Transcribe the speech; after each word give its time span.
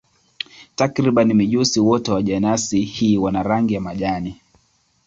Takriban 0.75 1.33
mijusi 1.33 1.79
wote 1.79 2.11
wa 2.11 2.23
jenasi 2.23 2.81
hii 2.81 3.17
wana 3.17 3.43
rangi 3.43 3.73
ya 3.73 3.81
majani. 3.81 4.41